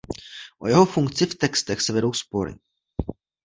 O 0.59 0.65
jeho 0.67 0.85
funkci 0.85 1.25
v 1.25 1.35
textech 1.35 1.81
se 1.81 1.93
vedou 1.93 2.13
spory. 2.13 2.55